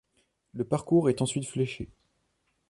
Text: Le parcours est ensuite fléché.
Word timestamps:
Le 0.55 0.63
parcours 0.65 1.11
est 1.11 1.21
ensuite 1.21 1.45
fléché. 1.45 1.91